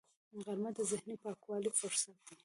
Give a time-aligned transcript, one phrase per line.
[0.43, 2.35] غرمه د ذهني پاکوالي فرصت دی